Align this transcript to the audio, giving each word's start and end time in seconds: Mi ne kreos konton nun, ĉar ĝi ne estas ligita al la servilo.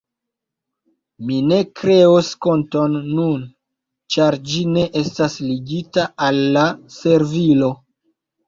Mi 1.27 1.35
ne 1.49 1.59
kreos 1.81 2.31
konton 2.45 2.97
nun, 3.19 3.45
ĉar 4.15 4.39
ĝi 4.49 4.65
ne 4.73 4.87
estas 5.03 5.37
ligita 5.51 6.07
al 6.31 6.43
la 6.57 6.65
servilo. 6.97 7.71